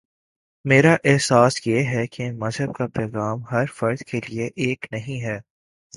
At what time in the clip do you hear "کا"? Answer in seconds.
2.75-2.87